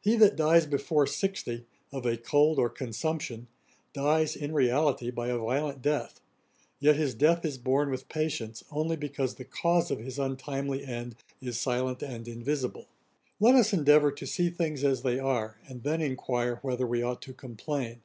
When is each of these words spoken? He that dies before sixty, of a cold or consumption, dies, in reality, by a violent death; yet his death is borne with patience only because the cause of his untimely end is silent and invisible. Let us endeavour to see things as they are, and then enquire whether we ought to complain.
He 0.00 0.14
that 0.18 0.36
dies 0.36 0.64
before 0.64 1.08
sixty, 1.08 1.66
of 1.90 2.06
a 2.06 2.16
cold 2.16 2.56
or 2.56 2.68
consumption, 2.68 3.48
dies, 3.92 4.36
in 4.36 4.54
reality, 4.54 5.10
by 5.10 5.26
a 5.26 5.38
violent 5.38 5.82
death; 5.82 6.20
yet 6.78 6.94
his 6.94 7.16
death 7.16 7.44
is 7.44 7.58
borne 7.58 7.90
with 7.90 8.08
patience 8.08 8.62
only 8.70 8.94
because 8.94 9.34
the 9.34 9.44
cause 9.44 9.90
of 9.90 9.98
his 9.98 10.20
untimely 10.20 10.84
end 10.86 11.16
is 11.42 11.58
silent 11.58 12.00
and 12.00 12.28
invisible. 12.28 12.86
Let 13.40 13.56
us 13.56 13.72
endeavour 13.72 14.12
to 14.12 14.24
see 14.24 14.50
things 14.50 14.84
as 14.84 15.02
they 15.02 15.18
are, 15.18 15.58
and 15.66 15.82
then 15.82 16.00
enquire 16.00 16.60
whether 16.62 16.86
we 16.86 17.02
ought 17.02 17.20
to 17.22 17.32
complain. 17.32 18.02